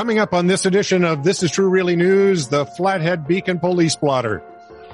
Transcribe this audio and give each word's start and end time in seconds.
Coming 0.00 0.18
up 0.18 0.32
on 0.32 0.46
this 0.46 0.64
edition 0.64 1.04
of 1.04 1.24
This 1.24 1.42
is 1.42 1.50
True 1.50 1.68
Really 1.68 1.94
News, 1.94 2.48
the 2.48 2.64
Flathead 2.64 3.28
Beacon 3.28 3.58
Police 3.58 3.96
Blotter. 3.96 4.42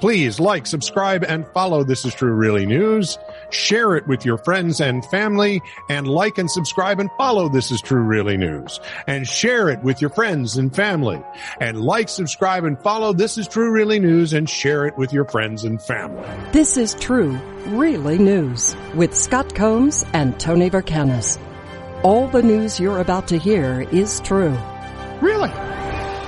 Please 0.01 0.37
like, 0.37 0.67
subscribe, 0.67 1.23
and 1.23 1.47
follow 1.53 1.85
This 1.85 2.03
is 2.03 2.13
True 2.13 2.33
Really 2.33 2.65
News. 2.65 3.17
Share 3.49 3.95
it 3.95 4.05
with 4.05 4.25
your 4.25 4.37
friends 4.37 4.81
and 4.81 5.05
family, 5.05 5.61
and 5.89 6.09
like 6.09 6.37
and 6.37 6.51
subscribe 6.51 6.99
and 6.99 7.09
follow 7.17 7.47
This 7.47 7.71
is 7.71 7.81
True 7.81 8.01
Really 8.01 8.35
News. 8.35 8.81
And 9.07 9.25
share 9.25 9.69
it 9.69 9.81
with 9.81 10.01
your 10.01 10.09
friends 10.09 10.57
and 10.57 10.75
family. 10.75 11.23
And 11.61 11.79
like, 11.79 12.09
subscribe, 12.09 12.65
and 12.65 12.77
follow 12.77 13.13
This 13.13 13.37
is 13.37 13.47
True 13.47 13.71
Really 13.71 13.99
News, 13.99 14.33
and 14.33 14.49
share 14.49 14.85
it 14.87 14.97
with 14.97 15.13
your 15.13 15.23
friends 15.23 15.63
and 15.63 15.81
family. 15.81 16.27
This 16.51 16.75
is 16.75 16.95
True 16.95 17.31
Really 17.67 18.17
News 18.17 18.75
with 18.93 19.15
Scott 19.15 19.55
Combs 19.55 20.05
and 20.11 20.37
Tony 20.37 20.69
Vercanis. 20.69 21.39
All 22.03 22.27
the 22.27 22.43
news 22.43 22.77
you're 22.77 22.99
about 22.99 23.29
to 23.29 23.39
hear 23.39 23.87
is 23.93 24.19
true, 24.19 24.55
Really? 25.21 25.51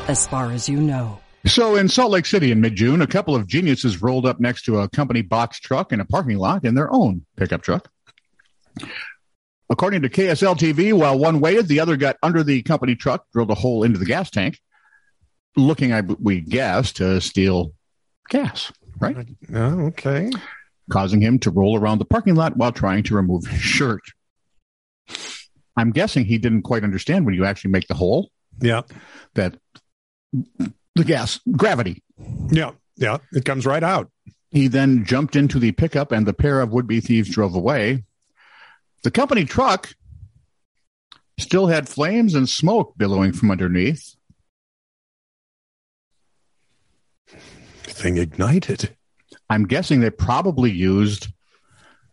as 0.09 0.25
far 0.25 0.51
as 0.51 0.67
you 0.67 0.81
know. 0.81 1.19
So 1.45 1.75
in 1.75 1.87
Salt 1.87 2.11
Lake 2.11 2.25
City 2.25 2.51
in 2.51 2.59
mid-June, 2.59 3.01
a 3.01 3.07
couple 3.07 3.35
of 3.35 3.45
geniuses 3.47 4.01
rolled 4.01 4.25
up 4.25 4.39
next 4.39 4.63
to 4.63 4.79
a 4.79 4.89
company 4.89 5.21
box 5.21 5.59
truck 5.59 5.93
in 5.93 5.99
a 5.99 6.05
parking 6.05 6.39
lot 6.39 6.65
in 6.65 6.73
their 6.73 6.91
own 6.91 7.25
pickup 7.37 7.61
truck. 7.61 7.89
According 9.69 10.01
to 10.01 10.09
KSL 10.09 10.57
TV, 10.57 10.93
while 10.93 11.17
one 11.17 11.39
waited, 11.39 11.67
the 11.67 11.79
other 11.79 11.95
got 11.95 12.17
under 12.23 12.43
the 12.43 12.63
company 12.63 12.95
truck, 12.95 13.25
drilled 13.31 13.51
a 13.51 13.55
hole 13.55 13.83
into 13.83 13.99
the 13.99 14.05
gas 14.05 14.31
tank, 14.31 14.59
looking, 15.55 15.93
I, 15.93 16.01
we 16.01 16.41
guess, 16.41 16.91
to 16.93 17.21
steal 17.21 17.73
gas, 18.29 18.73
right? 18.99 19.27
Oh, 19.53 19.85
okay. 19.87 20.31
Causing 20.89 21.21
him 21.21 21.37
to 21.39 21.51
roll 21.51 21.77
around 21.77 21.99
the 21.99 22.05
parking 22.05 22.33
lot 22.33 22.57
while 22.57 22.71
trying 22.71 23.03
to 23.03 23.15
remove 23.15 23.45
his 23.45 23.61
shirt. 23.61 24.01
I'm 25.77 25.91
guessing 25.91 26.25
he 26.25 26.39
didn't 26.39 26.63
quite 26.63 26.83
understand 26.83 27.27
when 27.27 27.35
you 27.35 27.45
actually 27.45 27.71
make 27.71 27.87
the 27.87 27.93
hole 27.93 28.31
Yeah. 28.61 28.81
that 29.35 29.57
the 30.31 31.03
gas, 31.03 31.39
gravity 31.51 32.03
Yeah. 32.51 32.71
Yeah. 32.97 33.17
It 33.31 33.45
comes 33.45 33.65
right 33.65 33.83
out. 33.83 34.11
He 34.51 34.67
then 34.67 35.05
jumped 35.05 35.35
into 35.35 35.59
the 35.59 35.71
pickup 35.71 36.11
and 36.11 36.25
the 36.25 36.33
pair 36.33 36.59
of 36.61 36.71
would 36.71 36.87
be 36.87 36.99
thieves 36.99 37.29
drove 37.29 37.55
away. 37.55 38.03
The 39.03 39.11
company 39.11 39.45
truck 39.45 39.93
still 41.39 41.67
had 41.67 41.87
flames 41.87 42.35
and 42.35 42.49
smoke 42.49 42.95
billowing 42.97 43.31
from 43.31 43.51
underneath. 43.51 44.15
Thing 47.83 48.17
ignited. 48.17 48.95
I'm 49.49 49.65
guessing 49.65 49.99
they 49.99 50.09
probably 50.09 50.71
used 50.71 51.27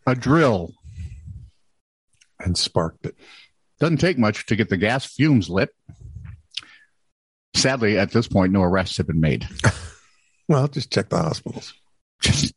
a 0.05 0.15
drill. 0.15 0.73
And 2.39 2.57
sparked 2.57 3.05
it. 3.05 3.15
Doesn't 3.79 3.97
take 3.97 4.17
much 4.17 4.45
to 4.45 4.55
get 4.55 4.69
the 4.69 4.77
gas 4.77 5.05
fumes 5.05 5.49
lit. 5.49 5.69
Sadly, 7.57 7.97
at 7.97 8.11
this 8.11 8.27
point, 8.27 8.51
no 8.53 8.61
arrests 8.61 8.97
have 8.97 9.07
been 9.07 9.19
made. 9.21 9.47
Well, 10.49 10.69
just 10.69 10.93
check 10.93 11.09
the 11.09 11.17
hospitals. 11.17 11.73
Just 12.21 12.53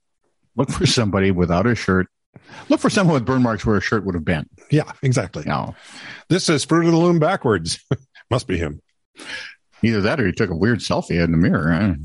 look 0.54 0.70
for 0.70 0.86
somebody 0.86 1.32
without 1.32 1.66
a 1.66 1.74
shirt. 1.74 2.06
Look 2.68 2.78
for 2.78 2.88
someone 2.88 3.14
with 3.14 3.24
burn 3.26 3.42
marks 3.42 3.66
where 3.66 3.76
a 3.76 3.80
shirt 3.80 4.04
would 4.06 4.14
have 4.14 4.24
been. 4.24 4.46
Yeah, 4.70 4.92
exactly. 5.02 5.42
No, 5.44 5.74
This 6.28 6.48
is 6.48 6.64
Fruit 6.64 6.86
of 6.86 6.92
the 6.92 6.96
Loom 6.98 7.18
backwards. 7.18 7.84
Must 8.30 8.46
be 8.46 8.56
him. 8.58 8.80
either 9.82 10.02
that 10.02 10.20
or 10.20 10.26
he 10.28 10.32
took 10.32 10.50
a 10.50 10.54
weird 10.56 10.78
selfie 10.78 11.20
in 11.20 11.32
the 11.32 11.36
mirror. 11.36 11.96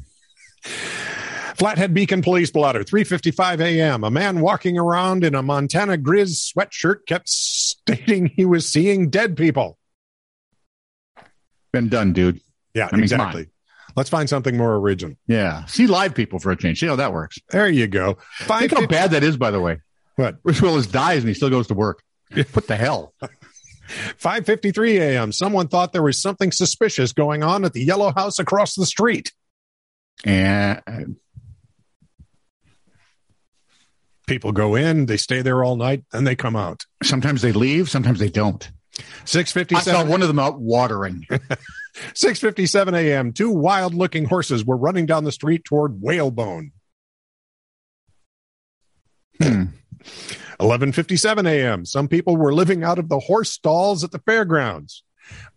Flathead 0.63 1.93
Beacon 1.93 2.23
Police 2.23 2.49
Blotter, 2.49 2.83
3:55 2.83 3.59
a.m. 3.61 4.03
A 4.03 4.09
man 4.09 4.39
walking 4.41 4.79
around 4.79 5.23
in 5.23 5.35
a 5.35 5.43
Montana 5.43 5.99
Grizz 5.99 6.51
sweatshirt 6.51 7.05
kept 7.05 7.29
stating 7.29 8.25
he 8.25 8.43
was 8.43 8.67
seeing 8.67 9.11
dead 9.11 9.37
people. 9.37 9.77
Been 11.71 11.89
done, 11.89 12.11
dude. 12.13 12.41
Yeah, 12.75 12.89
I 12.91 12.95
mean, 12.95 13.03
exactly. 13.03 13.47
Let's 13.95 14.09
find 14.09 14.29
something 14.29 14.57
more 14.57 14.75
original. 14.75 15.15
Yeah. 15.25 15.65
See 15.65 15.87
live 15.87 16.13
people 16.13 16.39
for 16.39 16.51
a 16.51 16.57
change. 16.57 16.79
See 16.81 16.87
how 16.87 16.97
that 16.97 17.13
works. 17.13 17.37
There 17.49 17.69
you 17.69 17.87
go. 17.87 18.17
Five 18.39 18.69
Think 18.69 18.73
how 18.73 18.87
bad 18.87 19.11
that 19.11 19.23
is, 19.23 19.37
by 19.37 19.51
the 19.51 19.61
way. 19.61 19.79
What? 20.17 20.43
Bruce 20.43 20.61
Willis 20.61 20.87
dies 20.87 21.19
and 21.19 21.27
he 21.29 21.33
still 21.33 21.49
goes 21.49 21.67
to 21.67 21.73
work. 21.73 22.03
What 22.53 22.67
the 22.67 22.75
hell? 22.75 23.13
5:53 24.19 24.99
a.m. 24.99 25.31
Someone 25.31 25.67
thought 25.67 25.93
there 25.93 26.03
was 26.03 26.21
something 26.21 26.51
suspicious 26.51 27.13
going 27.13 27.43
on 27.43 27.63
at 27.63 27.73
the 27.73 27.83
yellow 27.83 28.11
house 28.13 28.39
across 28.39 28.75
the 28.75 28.85
street. 28.85 29.31
And 30.25 30.81
People 34.27 34.51
go 34.51 34.75
in, 34.75 35.05
they 35.05 35.17
stay 35.17 35.41
there 35.41 35.63
all 35.63 35.75
night, 35.75 36.03
then 36.11 36.23
they 36.23 36.35
come 36.35 36.55
out. 36.55 36.85
sometimes 37.03 37.41
they 37.41 37.51
leave, 37.51 37.89
sometimes 37.89 38.19
they 38.19 38.29
don't. 38.29 38.71
I 39.35 39.43
saw 39.43 40.05
one 40.05 40.21
of 40.21 40.27
them 40.27 40.39
out 40.39 40.59
watering. 40.59 41.27
6:57 41.95 42.93
a.m. 42.93 43.33
Two 43.33 43.51
wild-looking 43.51 44.25
horses 44.25 44.65
were 44.65 44.77
running 44.77 45.05
down 45.05 45.23
the 45.23 45.31
street 45.31 45.63
toward 45.63 46.01
Whalebone. 46.01 46.71
Hmm. 49.41 49.63
11:57 50.59 51.47
a.m. 51.47 51.85
Some 51.85 52.07
people 52.07 52.37
were 52.37 52.53
living 52.53 52.83
out 52.83 52.99
of 52.99 53.09
the 53.09 53.19
horse 53.19 53.51
stalls 53.51 54.03
at 54.03 54.11
the 54.11 54.19
fairgrounds. 54.19 55.03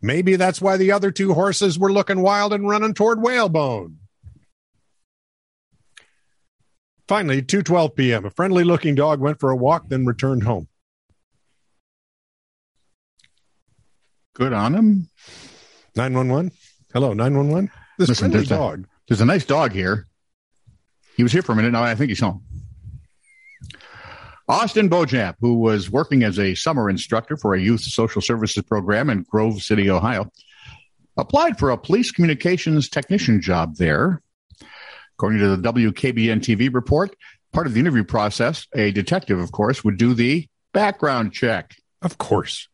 Maybe 0.01 0.37
that's 0.37 0.61
why 0.61 0.77
the 0.77 0.93
other 0.93 1.11
two 1.11 1.35
horses 1.35 1.79
were 1.79 1.93
looking 1.93 2.21
wild 2.21 2.53
and 2.53 2.69
running 2.69 2.95
toward 2.95 3.21
Whalebone. 3.21 3.99
Finally, 7.07 7.43
2:12 7.43 7.97
p.m. 7.97 8.25
A 8.25 8.31
friendly-looking 8.31 8.95
dog 8.95 9.21
went 9.21 9.41
for 9.41 9.51
a 9.51 9.57
walk 9.57 9.89
then 9.89 10.07
returned 10.07 10.45
home. 10.45 10.69
Good 14.35 14.53
on 14.53 14.75
him. 14.75 15.09
911. 15.99 16.53
Hello, 16.95 17.13
911. 17.13 17.71
This 17.99 18.09
Listen, 18.09 18.23
friendly 18.31 18.39
there's 18.39 18.51
a- 18.53 18.55
dog. 18.55 18.87
There's 19.09 19.21
a 19.21 19.25
nice 19.25 19.45
dog 19.45 19.73
here. 19.73 20.07
He 21.17 21.25
was 21.25 21.33
here 21.33 21.43
for 21.43 21.53
a 21.53 21.57
minute. 21.57 21.73
Now 21.73 21.83
I 21.83 21.95
think 21.97 22.11
he's 22.11 22.21
home. 22.21 22.45
Austin 24.49 24.89
Beauchamp, 24.89 25.37
who 25.41 25.55
was 25.59 25.91
working 25.91 26.23
as 26.23 26.39
a 26.39 26.55
summer 26.55 26.89
instructor 26.89 27.37
for 27.37 27.55
a 27.55 27.61
youth 27.61 27.81
social 27.83 28.23
services 28.23 28.63
program 28.63 29.11
in 29.11 29.25
Grove 29.29 29.61
City, 29.61 29.91
Ohio, 29.91 30.31
applied 31.17 31.59
for 31.59 31.71
a 31.71 31.77
police 31.77 32.13
communications 32.13 32.89
technician 32.89 33.43
job 33.43 33.77
there. 33.77 34.23
According 35.17 35.41
to 35.41 35.57
the 35.57 35.73
WKBN 35.73 36.41
TV 36.41 36.73
report, 36.73 37.15
part 37.53 37.67
of 37.67 37.75
the 37.75 37.81
interview 37.81 38.05
process, 38.05 38.67
a 38.75 38.93
detective, 38.93 39.41
of 39.41 39.51
course, 39.51 39.83
would 39.83 39.99
do 39.99 40.15
the 40.15 40.47
background 40.73 41.33
check. 41.33 41.75
Of 42.03 42.19
course. 42.19 42.69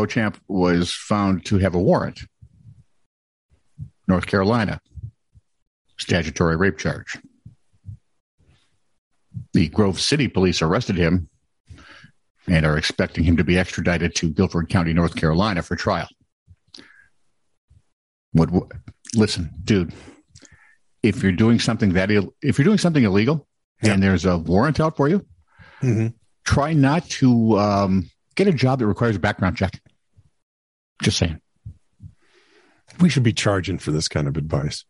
Beauchamp 0.00 0.38
was 0.46 0.92
found 0.92 1.46
to 1.46 1.56
have 1.56 1.74
a 1.74 1.80
warrant. 1.80 2.20
North 4.06 4.26
Carolina. 4.26 4.78
Statutory 5.96 6.54
rape 6.54 6.76
charge. 6.76 7.16
The 9.54 9.68
Grove 9.68 9.98
City 9.98 10.28
police 10.28 10.60
arrested 10.60 10.96
him 10.98 11.30
and 12.46 12.66
are 12.66 12.76
expecting 12.76 13.24
him 13.24 13.38
to 13.38 13.44
be 13.44 13.56
extradited 13.56 14.14
to 14.16 14.28
Guilford 14.28 14.68
County, 14.68 14.92
North 14.92 15.16
Carolina 15.16 15.62
for 15.62 15.76
trial. 15.76 16.08
What, 18.32 18.50
what 18.50 18.70
listen, 19.14 19.48
dude, 19.64 19.94
if 21.02 21.22
you're 21.22 21.32
doing 21.32 21.58
something 21.58 21.94
that 21.94 22.10
Ill, 22.10 22.34
if 22.42 22.58
you're 22.58 22.66
doing 22.66 22.76
something 22.76 23.02
illegal 23.04 23.48
Yeah. 23.82 23.94
and 23.94 24.02
there's 24.02 24.26
a 24.26 24.36
warrant 24.36 24.78
out 24.78 24.94
for 24.98 25.08
you, 25.08 25.24
Mhm. 25.80 26.12
try 26.44 26.74
not 26.74 27.08
to 27.08 27.58
um, 27.58 28.10
get 28.36 28.46
a 28.46 28.52
job 28.52 28.78
that 28.78 28.86
requires 28.86 29.16
a 29.16 29.20
background 29.20 29.56
check. 29.56 29.80
Just 31.02 31.18
saying. 31.18 31.40
We 33.00 33.08
should 33.08 33.24
be 33.24 33.32
charging 33.32 33.78
for 33.78 33.90
this 33.90 34.08
kind 34.08 34.28
of 34.28 34.36
advice. 34.36 34.84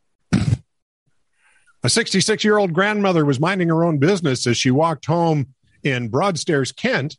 A 1.82 1.88
66 1.88 2.44
year 2.44 2.58
old 2.58 2.72
grandmother 2.72 3.24
was 3.24 3.40
minding 3.40 3.68
her 3.68 3.84
own 3.84 3.98
business 3.98 4.46
as 4.46 4.56
she 4.56 4.70
walked 4.70 5.06
home 5.06 5.54
in 5.82 6.08
Broadstairs, 6.08 6.72
Kent, 6.72 7.16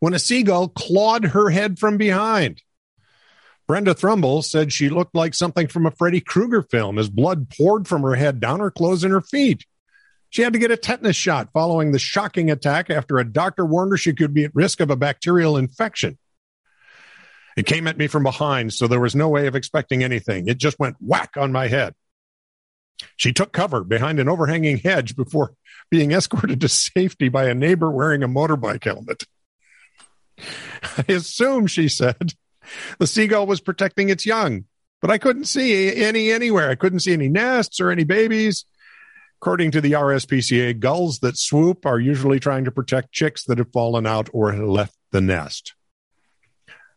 when 0.00 0.14
a 0.14 0.18
seagull 0.18 0.68
clawed 0.68 1.24
her 1.26 1.50
head 1.50 1.78
from 1.78 1.96
behind. 1.96 2.62
Brenda 3.66 3.94
Thrumble 3.94 4.42
said 4.42 4.72
she 4.72 4.88
looked 4.88 5.14
like 5.14 5.34
something 5.34 5.66
from 5.66 5.86
a 5.86 5.90
Freddy 5.90 6.20
Krueger 6.20 6.62
film 6.62 6.98
as 6.98 7.10
blood 7.10 7.50
poured 7.50 7.86
from 7.86 8.02
her 8.02 8.14
head 8.14 8.40
down 8.40 8.60
her 8.60 8.70
clothes 8.70 9.04
and 9.04 9.12
her 9.12 9.20
feet. 9.20 9.66
She 10.30 10.42
had 10.42 10.52
to 10.52 10.58
get 10.58 10.70
a 10.70 10.76
tetanus 10.76 11.16
shot 11.16 11.50
following 11.52 11.92
the 11.92 11.98
shocking 11.98 12.50
attack 12.50 12.90
after 12.90 13.18
a 13.18 13.24
doctor 13.24 13.64
warned 13.64 13.92
her 13.92 13.96
she 13.96 14.12
could 14.12 14.34
be 14.34 14.44
at 14.44 14.54
risk 14.54 14.80
of 14.80 14.90
a 14.90 14.96
bacterial 14.96 15.56
infection. 15.56 16.18
It 17.56 17.66
came 17.66 17.86
at 17.86 17.98
me 17.98 18.06
from 18.06 18.22
behind, 18.22 18.72
so 18.72 18.86
there 18.86 19.00
was 19.00 19.16
no 19.16 19.28
way 19.28 19.46
of 19.46 19.56
expecting 19.56 20.04
anything. 20.04 20.46
It 20.46 20.58
just 20.58 20.78
went 20.78 20.96
whack 21.00 21.30
on 21.36 21.50
my 21.50 21.66
head. 21.66 21.94
She 23.16 23.32
took 23.32 23.52
cover 23.52 23.84
behind 23.84 24.20
an 24.20 24.28
overhanging 24.28 24.78
hedge 24.78 25.16
before 25.16 25.54
being 25.90 26.12
escorted 26.12 26.60
to 26.60 26.68
safety 26.68 27.28
by 27.28 27.46
a 27.46 27.54
neighbor 27.54 27.90
wearing 27.90 28.22
a 28.22 28.28
motorbike 28.28 28.84
helmet. 28.84 29.24
I 30.38 31.04
assume, 31.08 31.66
she 31.66 31.88
said, 31.88 32.34
the 32.98 33.06
seagull 33.06 33.46
was 33.46 33.60
protecting 33.60 34.08
its 34.08 34.26
young, 34.26 34.64
but 35.00 35.10
I 35.10 35.18
couldn't 35.18 35.46
see 35.46 35.94
any 35.96 36.30
anywhere. 36.30 36.70
I 36.70 36.74
couldn't 36.74 37.00
see 37.00 37.12
any 37.12 37.28
nests 37.28 37.80
or 37.80 37.90
any 37.90 38.04
babies. 38.04 38.64
According 39.40 39.70
to 39.72 39.80
the 39.80 39.92
RSPCA, 39.92 40.80
gulls 40.80 41.20
that 41.20 41.36
swoop 41.36 41.86
are 41.86 42.00
usually 42.00 42.40
trying 42.40 42.64
to 42.64 42.72
protect 42.72 43.12
chicks 43.12 43.44
that 43.44 43.58
have 43.58 43.70
fallen 43.72 44.04
out 44.04 44.28
or 44.32 44.52
left 44.52 44.96
the 45.12 45.20
nest. 45.20 45.74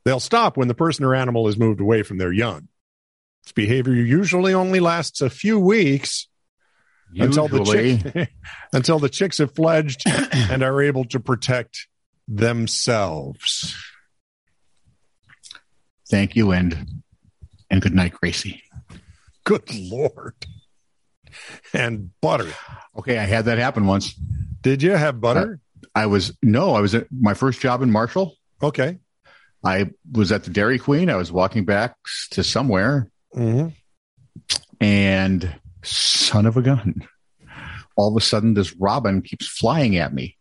They'll 0.05 0.19
stop 0.19 0.57
when 0.57 0.67
the 0.67 0.73
person 0.73 1.05
or 1.05 1.13
animal 1.13 1.47
is 1.47 1.57
moved 1.57 1.79
away 1.79 2.01
from 2.01 2.17
their 2.17 2.31
young. 2.31 2.67
Its 3.43 3.51
behavior 3.51 3.93
usually 3.93 4.55
only 4.55 4.79
lasts 4.79 5.21
a 5.21 5.29
few 5.29 5.59
weeks 5.59 6.27
until 7.15 7.47
the 7.47 7.63
chicks, 7.63 8.31
until 8.73 8.97
the 8.97 9.09
chicks 9.09 9.38
have 9.38 9.53
fledged 9.53 10.01
and 10.33 10.63
are 10.63 10.81
able 10.81 11.05
to 11.05 11.19
protect 11.19 11.88
themselves. 12.27 13.75
thank 16.09 16.35
you 16.35 16.51
and 16.51 17.03
and 17.69 17.81
good 17.81 17.93
night, 17.93 18.13
Gracie. 18.13 18.63
Good 19.43 19.73
lord! 19.73 20.35
And 21.74 22.10
butter. 22.22 22.51
Okay, 22.98 23.18
I 23.18 23.24
had 23.24 23.45
that 23.45 23.57
happen 23.57 23.86
once. 23.88 24.13
Did 24.62 24.83
you 24.83 24.92
have 24.92 25.22
butter? 25.22 25.60
I 25.95 26.06
was 26.06 26.38
no, 26.42 26.74
I 26.74 26.81
was 26.81 26.94
at 26.95 27.07
my 27.12 27.33
first 27.33 27.60
job 27.60 27.81
in 27.81 27.92
Marshall. 27.92 28.36
okay. 28.62 29.00
I 29.63 29.92
was 30.12 30.31
at 30.31 30.44
the 30.44 30.50
Dairy 30.50 30.80
Queen. 30.80 31.10
I 31.10 31.16
was 31.16 31.31
walking 31.31 31.66
back 31.66 31.95
to 32.31 32.44
somewhere, 32.44 33.10
hmm 33.33 33.68
and 34.80 35.54
son 35.83 36.45
of 36.45 36.57
a 36.57 36.62
gun, 36.62 37.07
all 37.95 38.10
of 38.10 38.16
a 38.22 38.25
sudden 38.25 38.54
this 38.56 38.74
robin 38.77 39.22
keeps 39.22 39.48
flying 39.48 39.98
at 39.98 40.13
me. 40.13 40.38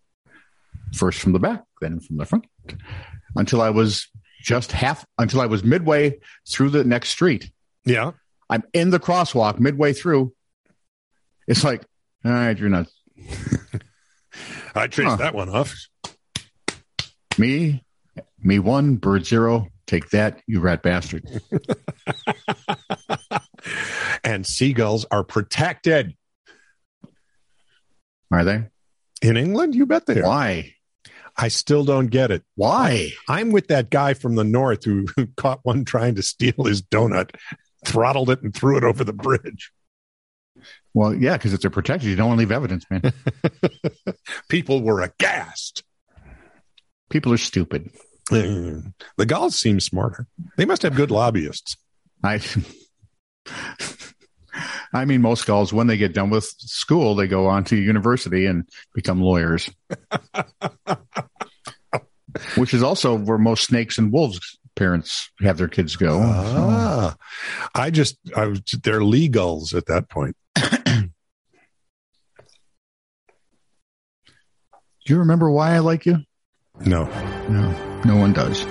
First 0.94 1.20
from 1.20 1.32
the 1.32 1.38
back, 1.38 1.62
then 1.80 2.00
from 2.00 2.16
the 2.16 2.24
front, 2.24 2.46
until 3.36 3.60
I 3.60 3.70
was 3.70 4.08
just 4.42 4.72
half 4.72 5.04
until 5.18 5.40
I 5.40 5.46
was 5.46 5.62
midway 5.62 6.18
through 6.48 6.70
the 6.70 6.84
next 6.84 7.10
street. 7.10 7.50
Yeah. 7.84 8.12
I'm 8.48 8.62
in 8.72 8.90
the 8.90 8.98
crosswalk 8.98 9.60
midway 9.60 9.92
through. 9.92 10.32
It's 11.50 11.64
like, 11.64 11.82
all 12.24 12.30
right, 12.30 12.56
you're 12.56 12.68
nuts. 12.68 12.92
I 14.74 14.86
traced 14.86 15.10
Huh. 15.10 15.16
that 15.16 15.34
one 15.34 15.48
off. 15.48 15.74
Me, 17.38 17.82
me 18.40 18.60
one, 18.60 18.94
bird 18.96 19.26
zero. 19.26 19.66
Take 19.88 20.10
that, 20.10 20.40
you 20.46 20.60
rat 20.60 20.82
bastard. 20.82 21.24
And 24.24 24.46
seagulls 24.46 25.04
are 25.10 25.24
protected 25.24 26.14
Are 28.30 28.44
they? 28.44 28.64
in 29.22 29.36
England. 29.36 29.74
You 29.74 29.86
bet 29.86 30.06
they 30.06 30.20
are. 30.20 30.26
Why? 30.26 30.74
I 31.36 31.48
still 31.48 31.84
don't 31.84 32.06
get 32.08 32.30
it. 32.30 32.42
Why? 32.54 33.10
I'm 33.28 33.50
with 33.50 33.68
that 33.68 33.90
guy 33.90 34.14
from 34.14 34.34
the 34.36 34.44
north 34.44 34.84
who 34.84 35.06
caught 35.36 35.60
one 35.62 35.84
trying 35.84 36.14
to 36.16 36.22
steal 36.22 36.64
his 36.64 36.80
donut, 36.82 37.34
throttled 37.84 38.30
it, 38.30 38.42
and 38.42 38.54
threw 38.54 38.76
it 38.78 38.84
over 38.84 39.04
the 39.04 39.12
bridge. 39.12 39.72
Well, 40.94 41.14
yeah, 41.14 41.36
because 41.36 41.52
it's 41.54 41.64
a 41.64 41.70
protection. 41.70 42.10
You 42.10 42.16
don't 42.16 42.28
want 42.28 42.38
to 42.38 42.40
leave 42.40 42.52
evidence, 42.52 42.84
man. 42.90 43.12
People 44.48 44.82
were 44.82 45.00
aghast. 45.00 45.84
People 47.10 47.32
are 47.32 47.38
stupid. 47.38 47.90
Mm. 48.30 48.92
The 49.16 49.26
Gauls 49.26 49.56
seem 49.56 49.80
smarter. 49.80 50.26
They 50.56 50.64
must 50.64 50.82
have 50.82 50.94
good 50.94 51.10
lobbyists. 51.10 51.76
I 52.22 52.40
I 54.92 55.04
mean 55.04 55.22
most 55.22 55.46
gulls 55.46 55.72
when 55.72 55.86
they 55.86 55.96
get 55.96 56.12
done 56.12 56.28
with 56.30 56.44
school 56.44 57.14
they 57.14 57.26
go 57.26 57.46
on 57.46 57.64
to 57.64 57.76
university 57.76 58.46
and 58.46 58.68
become 58.94 59.20
lawyers. 59.22 59.70
Which 62.56 62.74
is 62.74 62.82
also 62.82 63.16
where 63.16 63.38
most 63.38 63.64
snakes 63.64 63.98
and 63.98 64.12
wolves 64.12 64.58
parents 64.80 65.30
have 65.40 65.58
their 65.58 65.68
kids 65.68 65.94
go. 65.94 66.20
Ah, 66.22 67.14
I 67.74 67.90
just, 67.90 68.16
I 68.34 68.46
was, 68.46 68.62
they're 68.82 69.00
legals 69.00 69.74
at 69.74 69.84
that 69.86 70.08
point. 70.08 70.34
Do 70.54 71.10
you 75.04 75.18
remember 75.18 75.50
why 75.50 75.74
I 75.74 75.80
like 75.80 76.06
you? 76.06 76.20
No. 76.86 77.04
No. 77.50 78.00
No 78.06 78.16
one 78.16 78.32
does. 78.32 78.64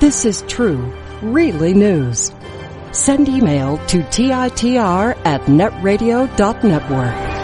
This 0.00 0.24
is 0.24 0.40
true, 0.48 0.78
really 1.20 1.74
news. 1.74 2.32
Send 2.92 3.28
email 3.28 3.76
to 3.88 3.98
TITR 3.98 5.14
at 5.26 5.42
netradio.network. 5.42 7.37